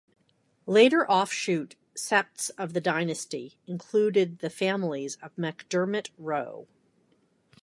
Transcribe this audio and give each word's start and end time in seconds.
Later 0.65 1.07
offshoot 1.07 1.75
septs 1.93 2.49
of 2.57 2.73
the 2.73 2.81
dynasty 2.81 3.59
included 3.67 4.39
the 4.39 4.49
families 4.49 5.17
of 5.21 5.35
MacDermot 5.35 6.09
Roe. 6.17 6.65